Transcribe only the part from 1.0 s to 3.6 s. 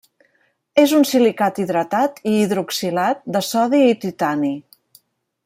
silicat hidratat i hidroxilat de